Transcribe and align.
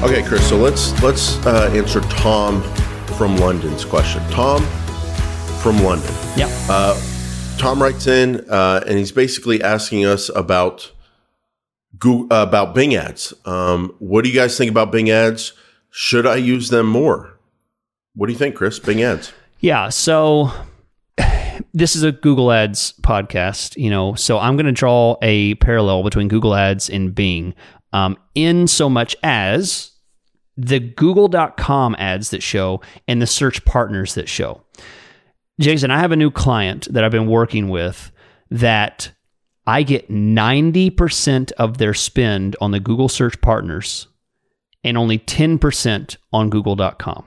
Okay, 0.00 0.22
Chris. 0.22 0.48
So 0.48 0.56
let's 0.56 1.02
let's 1.02 1.44
uh, 1.44 1.68
answer 1.74 2.00
Tom 2.02 2.62
from 3.16 3.36
London's 3.36 3.84
question. 3.84 4.22
Tom 4.30 4.62
from 5.60 5.82
London. 5.82 6.14
Yeah. 6.36 6.46
Uh, 6.70 6.96
Tom 7.58 7.82
writes 7.82 8.06
in 8.06 8.48
uh, 8.48 8.84
and 8.86 8.96
he's 8.96 9.10
basically 9.10 9.60
asking 9.60 10.06
us 10.06 10.28
about 10.36 10.92
Google, 11.98 12.32
uh, 12.32 12.44
about 12.44 12.76
Bing 12.76 12.94
ads. 12.94 13.34
Um, 13.44 13.92
what 13.98 14.22
do 14.22 14.30
you 14.30 14.36
guys 14.36 14.56
think 14.56 14.70
about 14.70 14.92
Bing 14.92 15.10
ads? 15.10 15.52
Should 15.90 16.28
I 16.28 16.36
use 16.36 16.68
them 16.68 16.86
more? 16.86 17.36
What 18.14 18.28
do 18.28 18.32
you 18.32 18.38
think, 18.38 18.54
Chris? 18.54 18.78
Bing 18.78 19.02
ads. 19.02 19.32
Yeah. 19.58 19.88
So 19.88 20.52
this 21.74 21.96
is 21.96 22.04
a 22.04 22.12
Google 22.12 22.52
Ads 22.52 22.94
podcast, 23.02 23.76
you 23.76 23.90
know, 23.90 24.14
so 24.14 24.38
I'm 24.38 24.54
going 24.54 24.66
to 24.66 24.72
draw 24.72 25.16
a 25.22 25.56
parallel 25.56 26.04
between 26.04 26.28
Google 26.28 26.54
Ads 26.54 26.88
and 26.88 27.12
Bing 27.12 27.54
um, 27.92 28.16
in 28.34 28.66
so 28.66 28.88
much 28.88 29.16
as 29.22 29.92
the 30.56 30.80
google.com 30.80 31.94
ads 31.98 32.30
that 32.30 32.42
show 32.42 32.80
and 33.06 33.22
the 33.22 33.26
search 33.26 33.64
partners 33.64 34.14
that 34.14 34.28
show. 34.28 34.62
Jason, 35.60 35.90
I 35.90 35.98
have 35.98 36.12
a 36.12 36.16
new 36.16 36.30
client 36.30 36.88
that 36.92 37.04
I've 37.04 37.12
been 37.12 37.28
working 37.28 37.68
with 37.68 38.10
that 38.50 39.12
I 39.66 39.82
get 39.82 40.10
90% 40.10 41.52
of 41.52 41.78
their 41.78 41.94
spend 41.94 42.56
on 42.60 42.70
the 42.70 42.80
Google 42.80 43.08
search 43.08 43.40
partners 43.40 44.08
and 44.82 44.96
only 44.96 45.18
10% 45.18 46.16
on 46.32 46.50
google.com. 46.50 47.24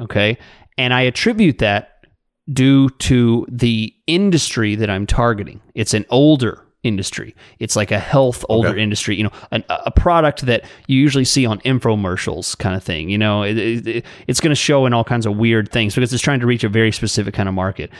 Okay. 0.00 0.38
And 0.78 0.94
I 0.94 1.02
attribute 1.02 1.58
that 1.58 2.04
due 2.52 2.90
to 2.90 3.46
the 3.50 3.92
industry 4.06 4.76
that 4.76 4.90
I'm 4.90 5.06
targeting. 5.06 5.60
It's 5.74 5.94
an 5.94 6.06
older 6.10 6.65
industry. 6.86 7.34
It's 7.58 7.76
like 7.76 7.90
a 7.90 7.98
health 7.98 8.44
older 8.48 8.68
Okay. 8.68 8.82
industry, 8.82 9.16
you 9.16 9.24
know, 9.24 9.32
an, 9.50 9.64
a 9.68 9.90
product 9.90 10.46
that 10.46 10.64
you 10.86 10.98
usually 11.00 11.24
see 11.24 11.44
on 11.44 11.58
infomercials 11.60 12.56
kind 12.56 12.74
of 12.76 12.82
thing. 12.82 13.10
You 13.10 13.18
know, 13.18 13.42
it, 13.42 13.58
it, 13.58 14.04
it's 14.26 14.40
going 14.40 14.50
to 14.52 14.54
show 14.54 14.86
in 14.86 14.92
all 14.94 15.04
kinds 15.04 15.26
of 15.26 15.36
weird 15.36 15.70
things 15.70 15.94
because 15.94 16.12
it's 16.12 16.22
trying 16.22 16.40
to 16.40 16.46
reach 16.46 16.64
a 16.64 16.68
very 16.68 16.92
specific 16.92 17.34
kind 17.34 17.48
of 17.48 17.54
market. 17.54 17.90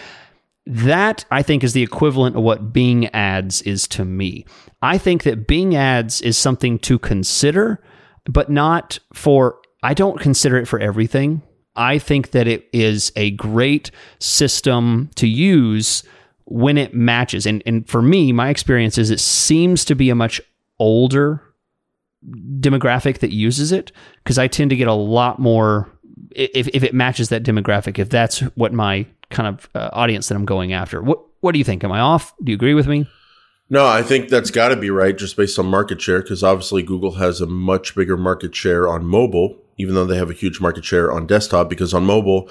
That 0.66 1.24
I 1.30 1.42
think 1.42 1.62
is 1.62 1.74
the 1.74 1.82
equivalent 1.82 2.36
of 2.36 2.42
what 2.42 2.72
Bing 2.72 3.06
ads 3.08 3.62
is 3.62 3.86
to 3.88 4.04
me. 4.04 4.44
I 4.82 4.98
think 4.98 5.22
that 5.22 5.46
Bing 5.46 5.76
ads 5.76 6.20
is 6.22 6.36
something 6.36 6.78
to 6.80 6.98
consider, 6.98 7.82
but 8.24 8.50
not 8.50 8.98
for, 9.14 9.60
I 9.82 9.94
don't 9.94 10.20
consider 10.20 10.56
it 10.56 10.66
for 10.66 10.80
everything. 10.80 11.42
I 11.76 11.98
think 11.98 12.30
that 12.32 12.48
it 12.48 12.68
is 12.72 13.12
a 13.14 13.30
great 13.32 13.90
system 14.18 15.10
to 15.16 15.28
use 15.28 16.02
when 16.46 16.78
it 16.78 16.94
matches. 16.94 17.46
And, 17.46 17.62
and 17.66 17.88
for 17.88 18.00
me, 18.00 18.32
my 18.32 18.48
experience 18.48 18.98
is 18.98 19.10
it 19.10 19.20
seems 19.20 19.84
to 19.84 19.94
be 19.94 20.10
a 20.10 20.14
much 20.14 20.40
older 20.78 21.42
demographic 22.58 23.18
that 23.18 23.32
uses 23.32 23.72
it 23.72 23.92
because 24.24 24.38
I 24.38 24.48
tend 24.48 24.70
to 24.70 24.76
get 24.76 24.88
a 24.88 24.94
lot 24.94 25.38
more 25.38 25.90
if, 26.30 26.68
if 26.68 26.82
it 26.82 26.94
matches 26.94 27.28
that 27.28 27.42
demographic, 27.42 27.98
if 27.98 28.08
that's 28.08 28.40
what 28.56 28.72
my 28.72 29.06
kind 29.30 29.48
of 29.48 29.68
uh, 29.74 29.90
audience 29.92 30.28
that 30.28 30.34
I'm 30.34 30.44
going 30.44 30.72
after. 30.72 31.02
What 31.02 31.20
what 31.40 31.52
do 31.52 31.58
you 31.58 31.64
think? 31.64 31.84
Am 31.84 31.92
I 31.92 32.00
off? 32.00 32.34
Do 32.42 32.50
you 32.50 32.56
agree 32.56 32.74
with 32.74 32.86
me? 32.86 33.06
No, 33.68 33.86
I 33.86 34.02
think 34.02 34.28
that's 34.28 34.50
got 34.50 34.68
to 34.68 34.76
be 34.76 34.90
right 34.90 35.16
just 35.16 35.36
based 35.36 35.58
on 35.58 35.66
market 35.66 36.00
share 36.00 36.22
because 36.22 36.42
obviously 36.42 36.82
Google 36.82 37.12
has 37.12 37.40
a 37.40 37.46
much 37.46 37.94
bigger 37.94 38.16
market 38.16 38.54
share 38.54 38.88
on 38.88 39.04
mobile, 39.04 39.58
even 39.76 39.94
though 39.94 40.06
they 40.06 40.16
have 40.16 40.30
a 40.30 40.34
huge 40.34 40.60
market 40.60 40.84
share 40.84 41.10
on 41.10 41.26
desktop 41.26 41.68
because 41.68 41.92
on 41.92 42.04
mobile, 42.04 42.48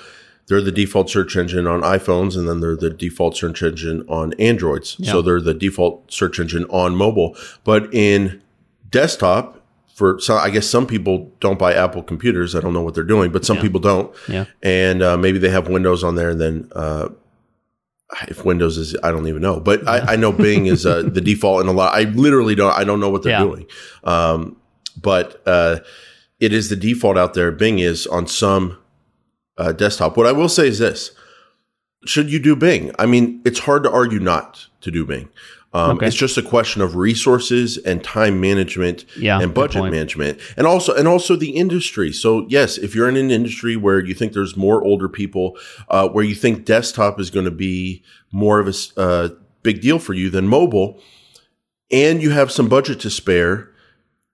they're 0.47 0.61
the 0.61 0.71
default 0.71 1.09
search 1.09 1.35
engine 1.35 1.65
on 1.67 1.81
iPhones 1.81 2.37
and 2.37 2.47
then 2.47 2.59
they're 2.59 2.75
the 2.75 2.89
default 2.91 3.35
search 3.35 3.63
engine 3.63 4.05
on 4.07 4.33
Androids. 4.33 4.97
So 5.03 5.21
they're 5.21 5.41
the 5.41 5.53
default 5.55 6.11
search 6.11 6.39
engine 6.39 6.65
on 6.69 6.95
mobile. 6.95 7.35
But 7.63 7.91
in 7.93 8.41
desktop, 8.91 9.61
for 9.95 10.19
so 10.19 10.35
I 10.35 10.49
guess 10.49 10.67
some 10.67 10.85
people 10.85 11.31
don't 11.39 11.57
buy 11.57 11.73
Apple 11.73 12.03
computers. 12.03 12.53
I 12.55 12.59
don't 12.61 12.73
know 12.73 12.81
what 12.83 12.93
they're 12.95 13.03
doing, 13.03 13.31
but 13.31 13.45
some 13.45 13.55
Yeah. 13.57 13.61
people 13.63 13.79
don't. 13.79 14.13
Yeah. 14.27 14.45
And 14.61 15.01
uh, 15.01 15.17
maybe 15.17 15.39
they 15.39 15.49
have 15.49 15.67
Windows 15.69 16.03
on 16.03 16.15
there 16.15 16.29
and 16.29 16.39
then 16.39 16.69
uh, 16.75 17.09
if 18.27 18.45
Windows 18.45 18.77
is, 18.77 18.95
I 19.03 19.11
don't 19.11 19.27
even 19.27 19.41
know, 19.41 19.59
but 19.59 19.87
I, 19.87 20.13
I 20.13 20.15
know 20.15 20.31
Bing 20.31 20.67
is 20.67 20.85
uh, 20.85 21.01
the 21.01 21.21
default 21.21 21.61
in 21.61 21.67
a 21.67 21.71
lot. 21.71 21.93
I 21.95 22.03
literally 22.03 22.53
don't, 22.55 22.71
I 22.71 22.83
don't 22.83 22.99
know 22.99 23.09
what 23.09 23.23
they're 23.23 23.31
Yeah. 23.39 23.43
doing. 23.43 23.65
Um, 24.03 24.57
but 25.01 25.41
uh, 25.47 25.79
it 26.39 26.53
is 26.53 26.69
the 26.69 26.75
default 26.75 27.17
out 27.17 27.33
there. 27.33 27.51
Bing 27.51 27.79
is 27.79 28.05
on 28.07 28.27
some 28.27 28.77
uh, 29.57 29.71
desktop. 29.71 30.17
What 30.17 30.27
I 30.27 30.31
will 30.31 30.49
say 30.49 30.67
is 30.67 30.79
this: 30.79 31.11
Should 32.05 32.31
you 32.31 32.39
do 32.39 32.55
Bing? 32.55 32.91
I 32.99 33.05
mean, 33.05 33.41
it's 33.45 33.59
hard 33.59 33.83
to 33.83 33.91
argue 33.91 34.19
not 34.19 34.67
to 34.81 34.91
do 34.91 35.05
Bing. 35.05 35.29
Um, 35.73 35.97
Okay. 35.97 36.07
It's 36.07 36.15
just 36.15 36.37
a 36.37 36.41
question 36.41 36.81
of 36.81 36.95
resources 36.95 37.77
and 37.77 38.01
time 38.01 38.39
management 38.39 39.03
Yeah, 39.17 39.41
and 39.41 39.53
budget 39.53 39.83
management, 39.91 40.39
and 40.55 40.65
also 40.65 40.95
and 40.95 41.05
also 41.05 41.35
the 41.35 41.49
industry. 41.49 42.13
So 42.13 42.45
yes, 42.47 42.77
if 42.77 42.95
you're 42.95 43.09
in 43.09 43.17
an 43.17 43.29
industry 43.29 43.75
where 43.75 43.99
you 43.99 44.13
think 44.13 44.31
there's 44.31 44.55
more 44.55 44.81
older 44.81 45.09
people, 45.09 45.57
uh, 45.89 46.07
where 46.07 46.23
you 46.23 46.33
think 46.33 46.63
desktop 46.63 47.19
is 47.19 47.29
going 47.29 47.43
to 47.43 47.51
be 47.51 48.03
more 48.31 48.59
of 48.59 48.67
a 48.69 48.99
uh, 48.99 49.29
big 49.63 49.81
deal 49.81 49.99
for 49.99 50.13
you 50.13 50.29
than 50.29 50.47
mobile, 50.47 51.01
and 51.91 52.21
you 52.21 52.29
have 52.29 52.51
some 52.51 52.69
budget 52.69 53.01
to 53.01 53.09
spare, 53.09 53.69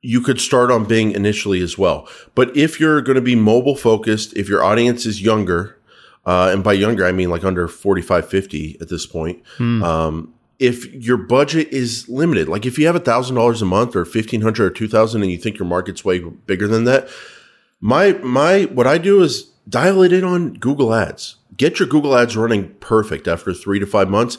you 0.02 0.22
could 0.22 0.40
start 0.42 0.72
on 0.72 0.86
Bing 0.86 1.12
initially 1.12 1.62
as 1.62 1.78
well. 1.78 2.08
But 2.34 2.56
if 2.58 2.80
you're 2.80 3.02
going 3.02 3.16
to 3.16 3.22
be 3.22 3.36
mobile 3.36 3.76
focused, 3.76 4.36
if 4.36 4.50
your 4.50 4.64
audience 4.64 5.06
is 5.06 5.22
younger, 5.22 5.78
uh, 6.26 6.50
and 6.52 6.64
by 6.64 6.74
younger, 6.74 7.06
I 7.06 7.12
mean 7.12 7.30
like 7.30 7.44
under 7.44 7.68
45, 7.68 8.28
50 8.28 8.78
at 8.82 8.90
this 8.90 9.06
point, 9.06 9.44
Hmm. 9.58 9.84
um, 9.84 10.34
if 10.60 10.92
your 10.94 11.18
budget 11.18 11.70
is 11.70 12.08
limited, 12.08 12.48
like 12.48 12.66
if 12.68 12.78
you 12.78 12.86
have 12.86 12.96
$1,000 12.96 13.62
a 13.62 13.66
month 13.66 13.96
or 13.96 14.06
1500 14.06 14.64
or 14.64 14.70
2000 14.70 15.24
and 15.24 15.32
you 15.32 15.38
think 15.38 15.58
your 15.58 15.68
market's 15.68 16.06
way 16.06 16.20
bigger 16.20 16.68
than 16.68 16.84
that, 16.84 17.10
my, 17.80 18.14
my, 18.14 18.64
what 18.66 18.86
I 18.86 19.00
do 19.00 19.24
is 19.24 19.44
dial 19.68 20.04
it 20.04 20.14
in 20.14 20.24
on 20.24 20.54
Google 20.54 20.94
ads. 20.94 21.38
Get 21.58 21.80
your 21.80 21.88
Google 21.88 22.16
ads 22.16 22.38
running 22.38 22.70
perfect 22.80 23.28
after 23.28 23.54
three 23.54 23.80
to 23.80 23.88
five 23.88 24.08
months. 24.10 24.38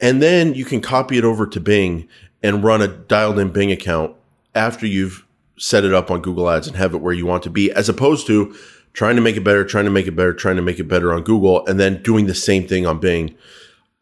And 0.00 0.22
then 0.22 0.54
you 0.54 0.64
can 0.64 0.80
copy 0.80 1.18
it 1.18 1.24
over 1.24 1.46
to 1.46 1.60
Bing 1.60 2.08
and 2.42 2.64
run 2.64 2.80
a 2.80 2.88
dialed 2.88 3.38
in 3.38 3.50
Bing 3.50 3.70
account 3.72 4.14
after 4.58 4.86
you've 4.86 5.24
set 5.56 5.84
it 5.84 5.94
up 5.94 6.10
on 6.10 6.20
Google 6.20 6.50
Ads 6.50 6.66
and 6.66 6.76
have 6.76 6.94
it 6.94 6.98
where 6.98 7.14
you 7.14 7.24
want 7.24 7.42
to 7.44 7.50
be, 7.50 7.72
as 7.72 7.88
opposed 7.88 8.26
to 8.26 8.54
trying 8.92 9.16
to 9.16 9.22
make 9.22 9.36
it 9.36 9.44
better, 9.44 9.64
trying 9.64 9.84
to 9.84 9.90
make 9.90 10.06
it 10.06 10.16
better, 10.16 10.34
trying 10.34 10.56
to 10.56 10.62
make 10.62 10.78
it 10.78 10.88
better 10.88 11.12
on 11.12 11.22
Google, 11.22 11.64
and 11.66 11.78
then 11.78 12.02
doing 12.02 12.26
the 12.26 12.34
same 12.34 12.66
thing 12.66 12.84
on 12.86 12.98
Bing. 12.98 13.34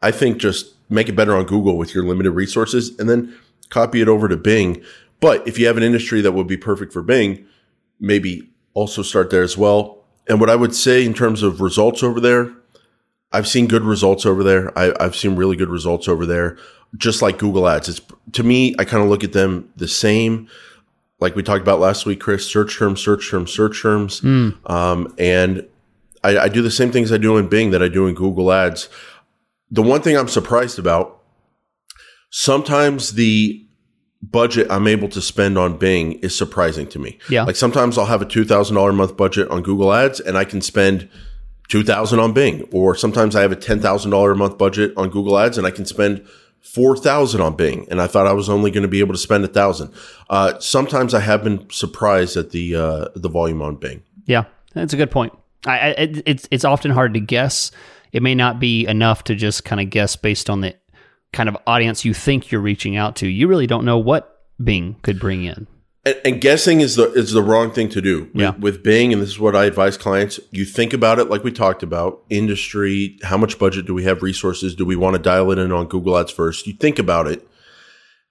I 0.02 0.10
think 0.10 0.38
just 0.38 0.74
make 0.88 1.08
it 1.08 1.16
better 1.16 1.36
on 1.36 1.44
Google 1.44 1.76
with 1.76 1.94
your 1.94 2.04
limited 2.04 2.30
resources 2.32 2.98
and 2.98 3.08
then 3.08 3.34
copy 3.68 4.00
it 4.00 4.08
over 4.08 4.28
to 4.28 4.36
Bing. 4.36 4.82
But 5.20 5.46
if 5.46 5.58
you 5.58 5.66
have 5.66 5.76
an 5.76 5.82
industry 5.82 6.20
that 6.22 6.32
would 6.32 6.46
be 6.46 6.56
perfect 6.56 6.92
for 6.92 7.02
Bing, 7.02 7.46
maybe 8.00 8.48
also 8.74 9.02
start 9.02 9.30
there 9.30 9.42
as 9.42 9.56
well. 9.56 10.04
And 10.28 10.40
what 10.40 10.50
I 10.50 10.56
would 10.56 10.74
say 10.74 11.04
in 11.04 11.14
terms 11.14 11.42
of 11.42 11.60
results 11.60 12.02
over 12.02 12.20
there, 12.20 12.52
I've 13.32 13.48
seen 13.48 13.66
good 13.66 13.82
results 13.82 14.24
over 14.24 14.42
there. 14.42 14.76
I, 14.78 14.92
I've 15.00 15.16
seen 15.16 15.36
really 15.36 15.56
good 15.56 15.68
results 15.68 16.08
over 16.08 16.26
there, 16.26 16.56
just 16.96 17.22
like 17.22 17.38
Google 17.38 17.68
Ads. 17.68 17.88
It's 17.88 18.00
to 18.32 18.42
me, 18.42 18.74
I 18.78 18.84
kind 18.84 19.02
of 19.02 19.08
look 19.08 19.24
at 19.24 19.32
them 19.32 19.70
the 19.76 19.88
same. 19.88 20.48
Like 21.18 21.34
we 21.34 21.42
talked 21.42 21.62
about 21.62 21.80
last 21.80 22.06
week, 22.06 22.20
Chris, 22.20 22.46
search 22.46 22.78
terms, 22.78 23.00
search 23.00 23.30
terms, 23.30 23.52
search 23.52 23.82
terms. 23.82 24.20
Um, 24.66 25.14
and 25.18 25.66
I, 26.22 26.38
I 26.38 26.48
do 26.48 26.62
the 26.62 26.70
same 26.70 26.92
things 26.92 27.10
I 27.10 27.18
do 27.18 27.36
in 27.36 27.48
Bing 27.48 27.70
that 27.70 27.82
I 27.82 27.88
do 27.88 28.06
in 28.06 28.14
Google 28.14 28.52
Ads. 28.52 28.88
The 29.70 29.82
one 29.82 30.02
thing 30.02 30.16
I'm 30.16 30.28
surprised 30.28 30.78
about, 30.78 31.22
sometimes 32.30 33.14
the 33.14 33.66
budget 34.22 34.66
I'm 34.70 34.86
able 34.86 35.08
to 35.10 35.20
spend 35.20 35.58
on 35.58 35.78
Bing 35.78 36.12
is 36.14 36.36
surprising 36.36 36.86
to 36.88 36.98
me. 36.98 37.18
Yeah. 37.28 37.44
Like 37.44 37.56
sometimes 37.56 37.96
I'll 37.98 38.06
have 38.06 38.22
a 38.22 38.26
$2,000 38.26 38.88
a 38.88 38.92
month 38.92 39.16
budget 39.16 39.48
on 39.48 39.62
Google 39.62 39.92
Ads 39.92 40.20
and 40.20 40.36
I 40.36 40.44
can 40.44 40.60
spend 40.60 41.08
2000 41.68 42.18
on 42.18 42.32
Bing 42.32 42.68
or 42.72 42.94
sometimes 42.94 43.34
I 43.34 43.42
have 43.42 43.52
a 43.52 43.56
$10,000 43.56 44.32
a 44.32 44.34
month 44.34 44.58
budget 44.58 44.92
on 44.96 45.10
Google 45.10 45.38
Ads 45.38 45.58
and 45.58 45.66
I 45.66 45.70
can 45.70 45.84
spend 45.84 46.26
4000 46.60 47.40
on 47.40 47.56
Bing 47.56 47.86
and 47.90 48.00
I 48.00 48.06
thought 48.06 48.26
I 48.26 48.32
was 48.32 48.48
only 48.48 48.70
going 48.70 48.82
to 48.82 48.88
be 48.88 49.00
able 49.00 49.14
to 49.14 49.18
spend 49.18 49.44
a 49.44 49.48
1000. 49.48 49.92
Uh 50.28 50.58
sometimes 50.58 51.14
I 51.14 51.20
have 51.20 51.44
been 51.44 51.68
surprised 51.70 52.36
at 52.36 52.50
the 52.50 52.76
uh 52.76 53.08
the 53.14 53.28
volume 53.28 53.62
on 53.62 53.76
Bing. 53.76 54.02
Yeah, 54.26 54.44
that's 54.74 54.92
a 54.92 54.96
good 54.96 55.10
point. 55.10 55.32
I, 55.64 55.90
I 55.90 55.94
it's 56.26 56.48
it's 56.50 56.64
often 56.64 56.90
hard 56.90 57.14
to 57.14 57.20
guess. 57.20 57.70
It 58.12 58.22
may 58.22 58.34
not 58.34 58.60
be 58.60 58.86
enough 58.86 59.24
to 59.24 59.34
just 59.34 59.64
kind 59.64 59.80
of 59.80 59.90
guess 59.90 60.16
based 60.16 60.48
on 60.48 60.60
the 60.60 60.74
kind 61.32 61.48
of 61.48 61.56
audience 61.66 62.04
you 62.04 62.14
think 62.14 62.50
you're 62.50 62.60
reaching 62.60 62.96
out 62.96 63.16
to. 63.16 63.28
You 63.28 63.48
really 63.48 63.66
don't 63.66 63.84
know 63.84 63.98
what 63.98 64.42
Bing 64.62 64.96
could 65.02 65.20
bring 65.20 65.44
in. 65.44 65.66
And, 66.06 66.20
and 66.24 66.40
guessing 66.40 66.80
is 66.80 66.94
the 66.94 67.12
is 67.12 67.32
the 67.32 67.42
wrong 67.42 67.72
thing 67.72 67.88
to 67.90 68.00
do. 68.00 68.30
With, 68.32 68.58
with 68.60 68.82
Bing, 68.82 69.12
and 69.12 69.20
this 69.20 69.30
is 69.30 69.38
what 69.40 69.56
I 69.56 69.64
advise 69.64 69.98
clients: 69.98 70.38
you 70.52 70.64
think 70.64 70.92
about 70.94 71.18
it 71.18 71.28
like 71.28 71.42
we 71.44 71.50
talked 71.50 71.82
about 71.82 72.22
industry. 72.30 73.18
How 73.24 73.36
much 73.36 73.58
budget 73.58 73.86
do 73.86 73.92
we 73.92 74.04
have? 74.04 74.22
Resources? 74.22 74.74
Do 74.74 74.86
we 74.86 74.96
want 74.96 75.16
to 75.16 75.22
dial 75.22 75.50
it 75.50 75.58
in 75.58 75.72
on 75.72 75.88
Google 75.88 76.16
Ads 76.16 76.30
first? 76.30 76.66
You 76.66 76.74
think 76.74 77.00
about 77.00 77.26
it, 77.26 77.46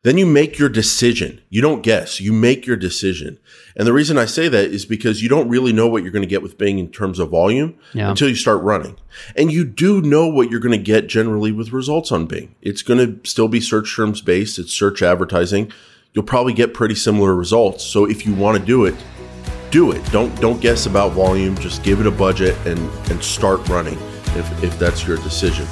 then 0.03 0.17
you 0.17 0.25
make 0.25 0.57
your 0.57 0.69
decision. 0.69 1.41
You 1.49 1.61
don't 1.61 1.81
guess. 1.81 2.21
You 2.21 2.31
make 2.31 2.65
your 2.65 2.77
decision. 2.77 3.39
And 3.75 3.85
the 3.85 3.91
reason 3.93 4.17
I 4.17 4.25
say 4.25 4.47
that 4.47 4.65
is 4.69 4.85
because 4.85 5.21
you 5.21 5.27
don't 5.27 5.49
really 5.49 5.73
know 5.73 5.87
what 5.87 6.03
you're 6.03 6.11
going 6.11 6.21
to 6.21 6.29
get 6.29 6.43
with 6.43 6.57
Bing 6.57 6.79
in 6.79 6.91
terms 6.91 7.19
of 7.19 7.31
volume 7.31 7.75
Yeah. 7.93 8.09
until 8.09 8.29
you 8.29 8.35
start 8.35 8.61
running. 8.61 8.97
And 9.35 9.51
you 9.51 9.65
do 9.65 10.01
know 10.01 10.27
what 10.27 10.49
you're 10.49 10.59
going 10.61 10.77
to 10.77 10.91
get 10.91 11.07
generally 11.07 11.51
with 11.51 11.73
results 11.73 12.11
on 12.11 12.25
Bing. 12.25 12.55
It's 12.61 12.83
going 12.83 12.99
to 12.99 13.27
still 13.29 13.47
be 13.47 13.59
search 13.59 13.95
terms 13.95 14.21
based. 14.21 14.59
It's 14.59 14.71
search 14.71 15.01
advertising. 15.01 15.73
You'll 16.15 16.23
probably 16.23 16.53
get 16.53 16.73
pretty 16.73 16.95
similar 16.95 17.35
results. 17.35 17.83
So 17.83 18.05
if 18.05 18.25
you 18.25 18.33
want 18.33 18.57
to 18.57 18.65
do 18.65 18.85
it, 18.85 18.95
do 19.69 19.91
it. 19.91 20.03
Don't 20.13 20.33
don't 20.39 20.61
guess 20.61 20.85
about 20.85 21.11
volume. 21.11 21.57
Just 21.57 21.83
give 21.83 21.99
it 21.99 22.07
a 22.07 22.11
budget 22.11 22.55
and 22.65 22.79
and 23.11 23.21
start 23.21 23.67
running 23.67 23.97
if 24.27 24.63
if 24.63 24.79
that's 24.79 25.05
your 25.05 25.17
decision. 25.17 25.67